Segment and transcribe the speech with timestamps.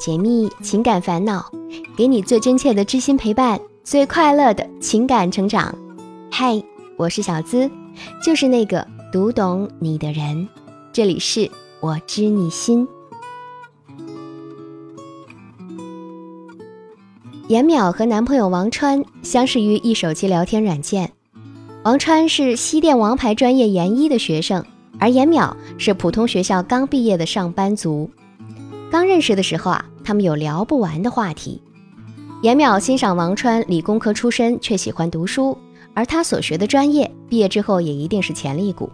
[0.00, 1.44] 解密情感烦恼，
[1.94, 5.74] 给你最真切的知心陪伴，最快乐的情感成长。
[6.30, 6.62] 嗨，
[6.96, 7.70] 我是小资，
[8.24, 10.48] 就是那个读懂你的人。
[10.90, 11.50] 这里是
[11.80, 12.88] 我知你心。
[17.48, 21.12] 严淼和男朋友王川相识于一手机聊天软件。
[21.82, 24.64] 王川是西电王牌专业研一的学生。
[24.98, 28.10] 而严淼是普通学校刚毕业的上班族，
[28.90, 31.62] 刚认识的时候啊，他们有聊不完的话题。
[32.42, 35.56] 严淼欣赏王川理工科出身，却喜欢读书，
[35.94, 38.90] 而他所学的专业毕业之后也一定是潜力股。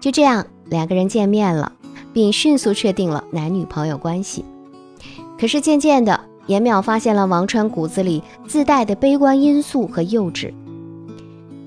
[0.00, 1.72] 就这样，两个人见面了，
[2.12, 4.44] 并迅速确定了男女朋友关系。
[5.38, 10.52] 可是渐渐的，严淼发现了王川骨子里自带的悲观因素和幼稚。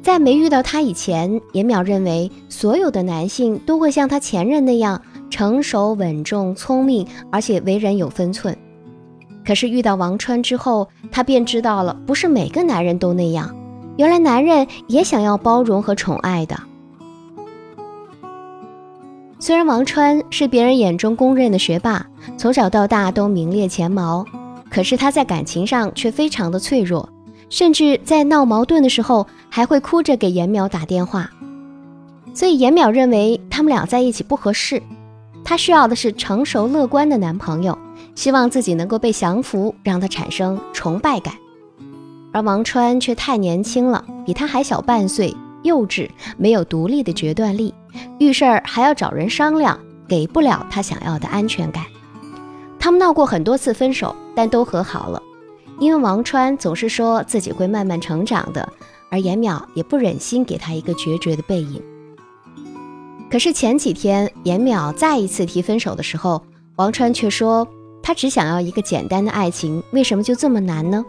[0.04, 5.02] 在没遇到他以前，严淼认为所有的男性都会像他前任那样
[5.36, 8.58] 成熟稳重、聪明，而且为人有分寸。
[9.46, 13.54] 可是遇到王川之后，他便知道了，不是每个男人都那样。
[13.98, 16.58] 原来男人也想要包容和宠爱的。
[19.38, 24.26] 虽然王川是别人眼中公认的学霸，从小到大都名列前茅，
[24.70, 27.10] 可是他在感情上却非常的脆弱。
[27.49, 31.30] 甚至在闹矛盾的时候，还会哭着给严淼打电话。
[32.34, 34.82] 所以严淼认为他们俩在一起不合适，
[35.46, 37.77] 她需要的是成熟乐观的男朋友，
[38.15, 41.35] 希望自己能够被降服，让他产生崇拜感。
[42.34, 47.74] 而王川却太年轻了，比他还小半岁，幼稚，没有独立的决断力，
[48.20, 51.85] 遇事儿还要找人商量，给不了他想要的安全感。
[52.80, 55.21] 他们闹过很多次分手，但都和好了。
[55.80, 58.68] 因为王川总是说自己会慢慢成长的，
[59.12, 61.82] 而严淼也不忍心给他一个决绝的背影。
[63.29, 66.41] 可是前几天严淼再一次提分手的时候，
[66.78, 67.68] 王川却说
[68.01, 71.03] 他只想要一个简单的爱情，为什么就这么难呢？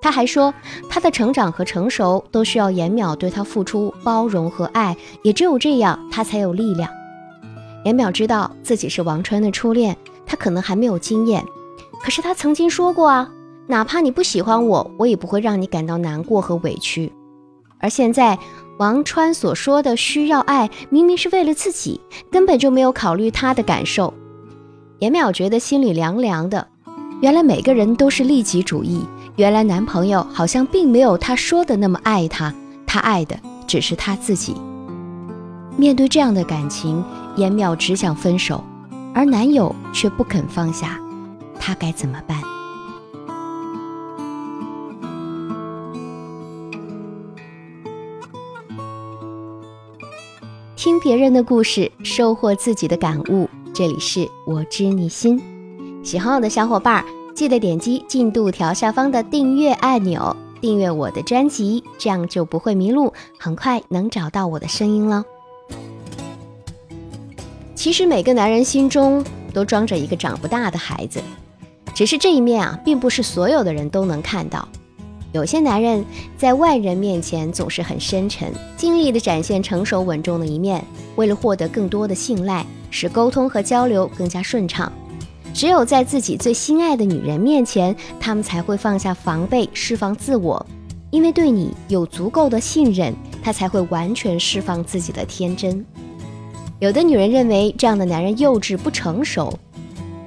[0.00, 0.52] 他还说
[0.88, 6.88] 他的成长和成熟都需要严淼对他付出包容和爱，也只有这样他才有力量。
[7.84, 9.96] 严淼知道自己是王川的初恋，
[10.26, 11.44] 他可能还没有经验，
[12.02, 13.28] 可是他曾经说过啊。
[13.68, 17.12] 哪怕你不喜欢我，我也不会让你感到难过和委屈。
[17.80, 18.38] 而现在，
[18.78, 22.00] 王川所说的需要爱，明明是为了自己，
[22.30, 24.12] 根本就没有考虑他的感受。
[24.98, 26.66] 严淼觉得心里凉凉的。
[27.22, 29.02] 原来每个人都是利己主义。
[29.36, 32.54] 原来男朋友好像并没有他说的那么爱她，
[32.86, 34.54] 他爱的只是他自己。
[35.76, 37.02] 面对这样的感情，
[37.36, 38.62] 严淼只想分手，
[39.14, 40.98] 而男友却不肯放下，
[41.58, 42.38] 他该怎么办？
[50.76, 53.48] 听别人的故事，收获自己的感悟。
[53.72, 55.40] 这里是我知你心，
[56.04, 57.02] 喜欢我的小伙伴
[57.34, 65.24] 记得点击进度条下方的订阅按钮，订阅我的专辑，这样就不会迷路，很快能找到我的声音了。
[67.74, 71.22] 其实每个男人心中都装着一个长不大的孩子，
[71.94, 74.68] 只是这一面啊，并不是所有的人都能看到。
[75.36, 76.02] 有些男人
[76.38, 80.82] 在外人面前总是很深沉，尽力地展现成熟稳重的一面，
[81.16, 84.90] 为了获得更多的信赖，使沟通和交流更加顺畅。
[85.52, 90.64] 只有在自己最心爱的女人面前，他们才会放下防备，释放自我。
[91.10, 95.84] 因为对你有足够的信任，他才会完全释放自己的天真。
[96.78, 99.52] 有的女人认为这样的男人幼稚不成熟，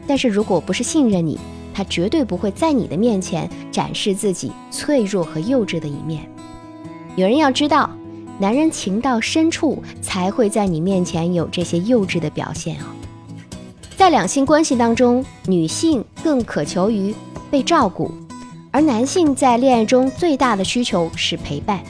[0.06, 1.40] 但是如果不是信任你。
[1.74, 6.30] 他绝对不会在你的面前展示自己脆弱和幼稚的一面。
[7.16, 7.90] 有人要知道，
[8.38, 12.96] 男人情到深处才会在你面前有这些幼稚的表现啊。
[13.98, 17.14] 在两性关系当中，女性更渴求于
[17.52, 18.10] 被照顾，
[18.72, 21.82] 而男性在恋爱中最大的需求是陪伴。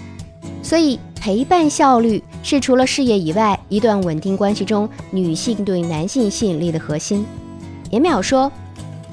[0.63, 7.25] 所以，陪伴效率是除了事业以外，一段稳定关系中女性对男性吸引力的核心。
[7.91, 8.51] 严淼说。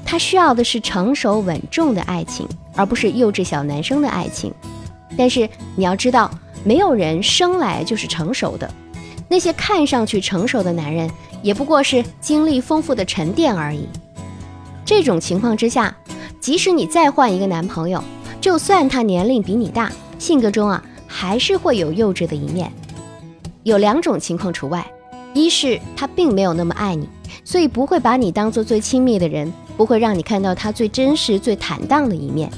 [0.09, 4.53] 他需要的是成熟稳重的爱情，而不是幼稚小男生的爱情。
[5.17, 6.31] 但是你要知道，
[6.63, 8.71] 没有人生来就是成熟的。
[9.27, 11.09] 那些看上去成熟的男人，
[11.43, 13.85] 也不过是经历丰富的沉淀而已。
[14.85, 15.93] 这种情况之下，
[16.39, 18.01] 即使你再换一个男朋友，
[18.39, 22.71] 就算他年龄比你大，性格中啊还是会有幼稚的一面。
[23.63, 24.89] 有两种情况除外：
[25.33, 27.09] 一是他并没有那么爱你，
[27.43, 29.51] 所以不会把你当做最亲密的人。
[29.77, 32.51] 不会让你看到他最真实、最坦荡的一面。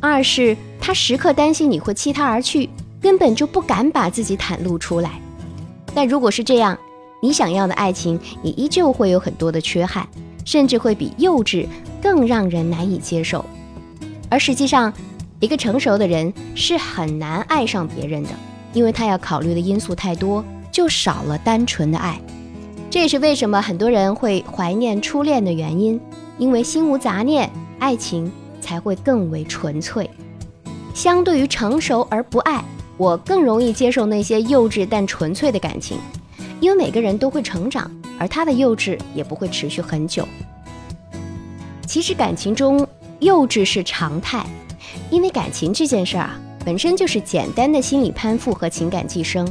[0.00, 2.68] 二是他时刻担心你会弃他而去，
[3.00, 5.20] 根本就不敢把自己袒露出来。
[5.94, 6.76] 但如果是这样，
[7.20, 10.08] 你想要的爱情也依旧会有很多的缺憾，
[10.44, 11.66] 甚至会比幼稚
[12.02, 13.44] 更让人难以接受。
[14.28, 14.92] 而实际上，
[15.38, 18.30] 一个成熟的人是很难爱上别人的，
[18.72, 20.42] 因为他要考虑的因素太多，
[20.72, 22.20] 就少了单纯的爱。
[22.90, 26.00] 这也是为什么很多人会怀念初恋的原因，
[26.38, 28.30] 因为心无杂念，爱情
[28.60, 30.08] 才会更为纯粹。
[30.94, 32.64] 相对于成熟而不爱，
[32.96, 35.98] 我更容易接受那些幼稚但纯粹的感情，
[36.60, 40.26] 因为每个人都会成长，而他的幼稚也不会持续很久。
[41.86, 42.86] 其实感情中，
[43.20, 44.44] 幼稚是常态，
[45.10, 49.46] 因为感情这件事儿啊，本身就是简单的心理攀附和情感寄生。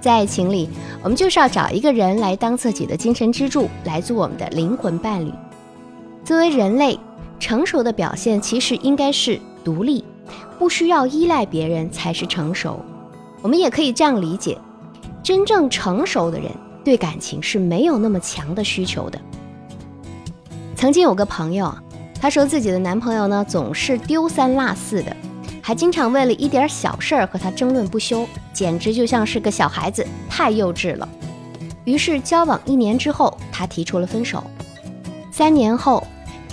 [0.00, 0.68] 在爱情里，
[1.02, 5.32] 我们就是要找一个人来当自己的精神支柱，来做我们的灵魂伴侣。
[6.28, 7.00] 作为人类，
[7.40, 10.04] 成熟的表现其实应该是独立，
[10.58, 12.84] 不需要依赖别人才是成熟。
[13.40, 14.58] 我们也可以这样理解：
[15.22, 16.50] 真正成熟的人
[16.84, 19.18] 对感情是没有那么强的需求的。
[20.76, 21.74] 曾经有个朋友。
[22.20, 25.16] 她说自己的男朋友呢总是丢三落四的，
[25.62, 31.08] 还经常为了一点小事儿和她争论不休，简直就像是个小孩子，太幼稚了。
[31.86, 34.44] 于是交往一年之后，她提出了分手。
[35.30, 36.04] 三年后，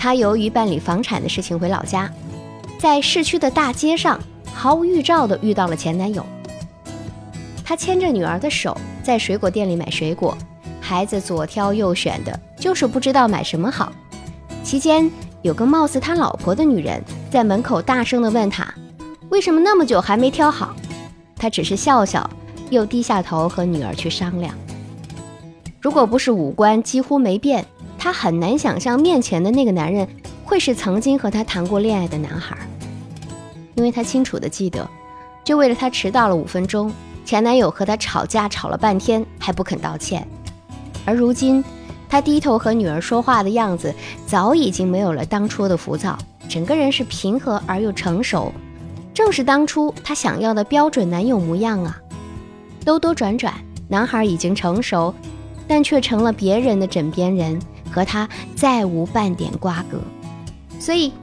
[0.06, 2.07] 她由于办理房产的事情回老家，
[2.78, 4.19] 在市区的大街上
[4.54, 6.24] 毫无预兆的遇到了前男友。
[7.63, 10.38] 他牵着女儿的手在水果店里买水果，
[10.80, 13.92] 孩子左挑右选的，就是不知道买什么好。
[14.63, 15.10] 期间。
[15.42, 18.72] 有个貌似他老婆的女人在门口大声地问他
[19.30, 20.75] ：“为什么那么久还没挑好？”
[21.36, 22.30] 他只是笑笑，
[22.69, 24.54] 又低下头和女儿去商量。
[25.81, 27.66] 如果不是五官几乎没变，
[28.06, 30.07] 她很难想象面前的那个男人
[30.44, 32.56] 会是曾经和她谈过恋爱的男孩，
[33.74, 34.88] 因为她清楚地记得，
[35.44, 36.94] 就为了他迟到了五分钟，
[37.25, 40.28] 前男友和她吵架吵了半天还不肯道歉，
[41.04, 41.66] 而如今。
[42.07, 43.92] 他低头和女儿说话的样子，
[44.28, 46.16] 早已经没有了当初的浮躁，
[46.48, 48.54] 整个人是平和而又成熟，
[49.16, 52.00] 正是当初她想要的标准男友模样啊！
[52.86, 53.52] 兜兜转转，
[53.88, 55.12] 男孩已经成熟，
[55.68, 57.60] 但却成了别人的枕边人，
[57.95, 58.27] 和他
[58.57, 59.97] 再无半点瓜葛。
[60.77, 61.13] 所以，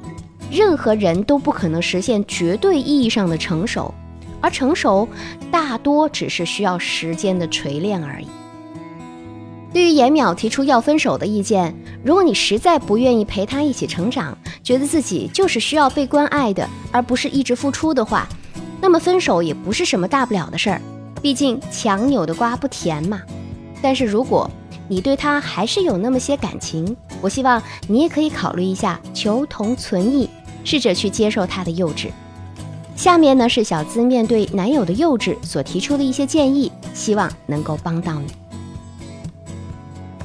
[0.50, 3.92] 任何人都不可能实现绝对意义上的成熟，
[4.40, 5.06] 而成熟
[5.50, 8.26] 大多只是需要时间的锤炼而已。
[9.74, 18.26] 对于严淼提出要分手的意见，如果你实在不愿意陪他一起成长，觉得自己就是需要被关爱的，而不是一直付出的话，
[18.80, 20.80] 那么分手也不是什么大不了的事儿。
[21.22, 23.22] 毕竟强扭的瓜不甜嘛。
[23.80, 24.50] 但是如果
[24.88, 30.28] 你对他还是有那么些感情，我希望你也可以考虑一下求同存异，
[30.64, 32.08] 试着去接受他的幼稚。
[32.94, 38.26] 下面呢是小资面对男友的幼稚所提出的一些建议，希望能够帮到你。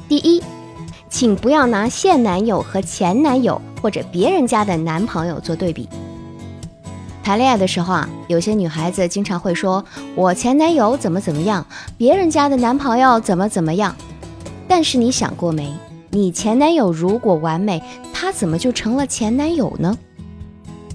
[0.08, 0.42] 第一，
[1.08, 5.88] 请不要拿现男友和前男友或者别人家的男朋友做对比。
[7.22, 9.84] 谈恋爱的时候啊，有些女孩子经常会说
[10.16, 11.66] ：“我前男友怎么怎么样，
[11.98, 13.94] 别人家的男朋友怎么怎么样。”
[14.68, 15.72] 但是你想过没？
[16.10, 17.82] 你前男友如果完美，
[18.12, 19.96] 他怎么就成了前男友呢？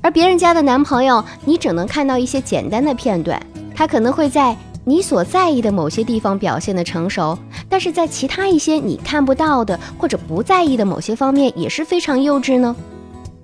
[0.01, 3.41] 而别人家的男朋友，你只能看到一些简单的片段，
[3.75, 4.55] 他可能会在。
[4.85, 7.39] 你所在意的某些地方表现的成熟，
[7.69, 12.75] 但是在其他一些你看不到的或者不在意的某些方面也是非常幼稚呢。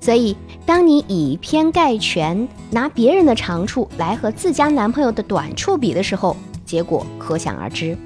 [0.01, 7.97] 所以，当你以偏概全，拿别人的长处来和自家男朋友的短处比的时候，结果可想而知。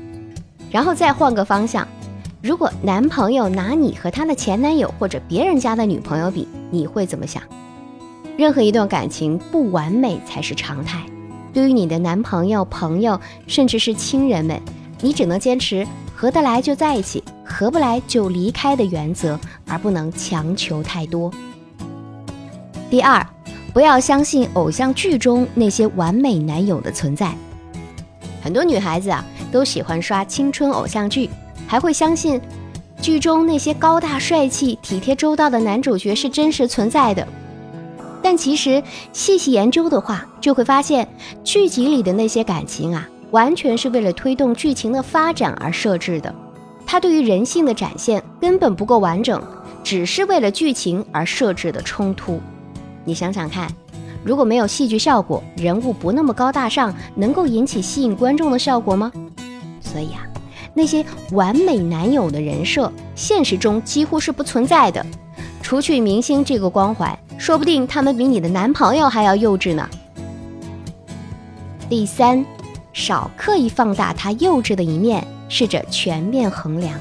[0.70, 1.88] 然后再换个方向，
[2.44, 7.42] 如果男朋友拿你和他的前男友或者别人家的女朋友比，你会怎么想？
[8.36, 11.06] 任何一段感情不完美才是常态。
[11.54, 14.62] 对于你的男朋友、朋友，甚至是亲人们，
[15.00, 21.32] 你只能坚持合得来就在一起，合不来就离开的原则，而不能强求太多。
[22.90, 23.26] 第二，
[23.74, 27.34] 不要相信偶像剧中那些完美男友的存在。
[28.42, 31.30] 很多女孩子啊，都喜欢刷青春偶像剧，
[31.74, 32.40] 还会相信
[33.02, 37.28] 剧中那些高大帅气、体贴周到的男主角是真实存在的。
[38.22, 41.08] 但其实细细研究的话，就会发现
[41.44, 46.32] 剧集里的那些感情啊，完全是为了推动剧情的发展而设置的。
[46.86, 49.42] 它对于人性的展现根本不够完整，
[49.84, 52.40] 只是为了剧情而设置的冲突。
[53.04, 53.68] 你想想看，
[54.24, 59.12] 如果没有戏剧效果，人物不那么高大上，能够引起吸引观众的效果吗？
[59.82, 60.22] 所以啊，
[60.74, 65.06] 那些完美男友的人设，现实中几乎是不存在的。
[65.62, 67.18] 除去明星这个光环。
[67.36, 69.90] 说不定他们比你的男朋友还要幼稚呢。
[71.90, 72.46] 第三，
[72.94, 76.98] 少刻意放大他幼稚的一面，试着全面衡量。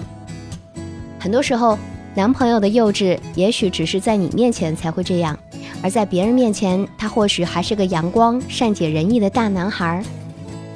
[1.20, 1.78] 很多时候，
[2.16, 5.38] 男朋友的幼稚，也许只是在你面前才会这样，
[5.80, 10.02] 而在别人面前，他或许还是个阳光、善解人意的大男孩。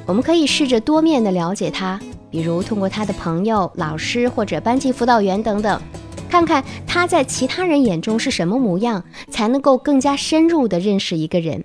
[0.05, 1.99] 我们可以试着多面的了解他，
[2.37, 5.81] 比如通过他的朋友、老师或者班级辅导员等等，
[6.29, 11.63] 看看他在其他人眼中是什么模样，才能够更加深入的认识一个人。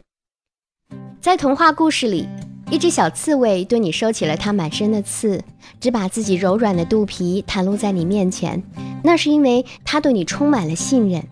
[1.21, 2.26] 在童话故事里，
[2.71, 5.43] 一只小刺猬对你收起了它满身的刺，
[5.79, 8.62] 只把自己柔软的肚皮袒露在你面前，
[9.05, 11.23] 那是因为它对你充满了信任。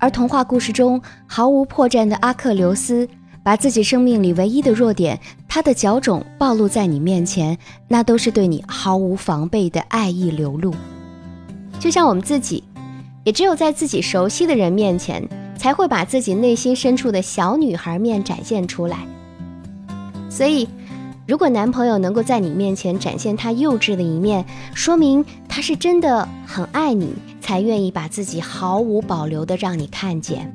[0.00, 3.08] 而童话故事中毫无破绽的阿克琉斯。
[3.44, 5.18] 把自己生命里唯一的弱点，
[5.54, 10.74] 他的脚肿暴露在你面前，那都是对你毫无防备的爱意流露。
[11.78, 12.64] 就像我们自己，
[13.22, 15.22] 也只有在自己熟悉的人面前，
[15.54, 19.06] 才会把自己内心深处的小女孩面展现出来。
[20.30, 20.66] 所以，
[21.28, 30.50] 如果男朋友能够在你面前展现他幼稚的一面，说明他是真的很爱你，才愿意把自己毫无保留的让你看见。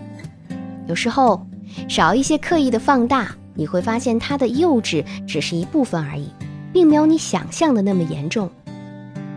[0.88, 1.46] 有时候。
[1.88, 6.29] 少一些刻意的放大，你会发现他的幼稚只是一部分而已，
[6.71, 8.49] 并没有你想象的那么严重。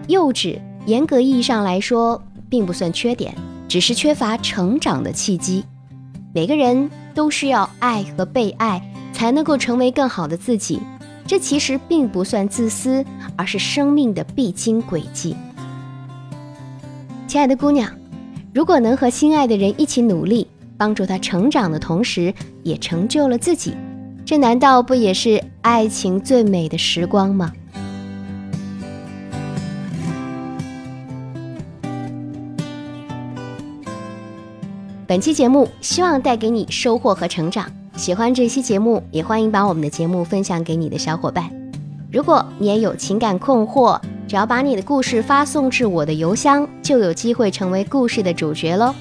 [0.06, 3.34] 幼稚严格意义上来说并不算缺点，
[3.66, 5.64] 只是缺乏成长的契机。
[6.34, 8.80] 每个人都需要爱和被爱，
[9.12, 10.78] 才能够成为更好的自己。
[11.26, 13.04] 这其实并不算自私，
[13.36, 15.34] 而是生命的必经轨迹。
[17.26, 17.90] 亲爱的姑娘，
[18.52, 20.46] 如果能和心爱的人一起努力。
[20.76, 23.74] 帮助他成长的同时，也成就了自己，
[24.30, 27.50] 这难道不也是爱情最美的时光吗？
[35.04, 37.68] 本期节目希望带给你收获和成长。
[37.96, 41.50] 喜欢这期节目，也欢迎把我们的节目分享给你的小伙伴。
[42.12, 48.94] 如果你也有情感困惑，只要把你的故事发送至我的邮箱，就有机会成为故事的主角喽。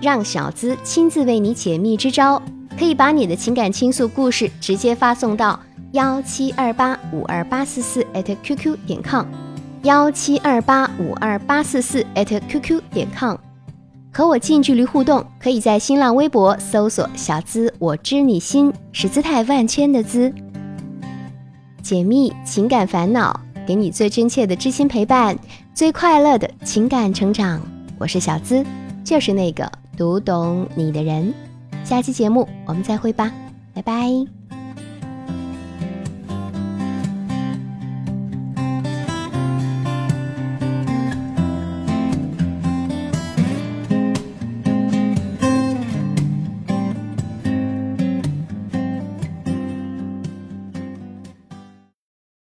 [0.00, 2.40] 让小资亲自为你解密支招，
[2.78, 5.58] 可以把你的情感倾诉故事直接发送到
[5.92, 9.24] 幺七二八五二八四四 @QQ 点 com，
[9.82, 13.36] 幺七二八五二八四四 @QQ 点 com，
[14.12, 20.30] 和我近距离互动，可以在新浪微博搜索“小资我知你心”，是姿态万千的资，
[21.82, 25.38] 解密情感烦恼，给你最真切的知心陪伴，
[25.72, 27.60] 最快乐的情感成长。
[27.98, 28.62] 我是小资，
[29.02, 29.70] 就是那个。
[29.96, 31.32] 读懂你的人，
[31.86, 33.32] 下期节目我们再会吧，
[33.72, 34.10] 拜拜。